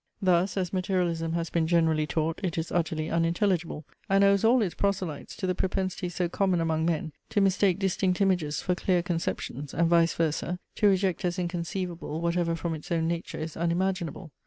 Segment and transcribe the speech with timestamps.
[0.19, 4.73] Thus, as materialism has been generally taught, it is utterly unintelligible, and owes all its
[4.73, 9.75] proselytes to the propensity so common among men, to mistake distinct images for clear conceptions;
[9.75, 14.31] and vice versa, to reject as inconceivable whatever from its own nature is unimaginable.